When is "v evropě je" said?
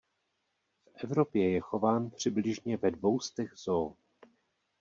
0.97-1.59